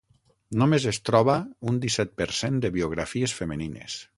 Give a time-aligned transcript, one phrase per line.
[0.61, 1.35] Només es troba
[1.73, 4.01] un disset per cent de biografies femenines.